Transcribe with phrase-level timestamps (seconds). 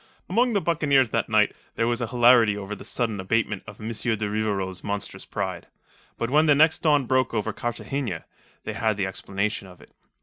[0.27, 3.89] Among the buccaneers that night there was hilarity over the sudden abatement of M.
[3.93, 5.67] de Rivarol's monstrous pride.
[6.17, 8.25] But when the next dawn broke over Cartagena,
[8.63, 9.91] they had the explanation of it.